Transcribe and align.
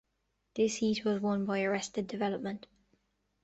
This 0.55 0.77
heat 0.77 1.05
was 1.05 1.21
won 1.21 1.45
by 1.45 1.61
Arrested 1.61 2.07
Development. 2.07 2.65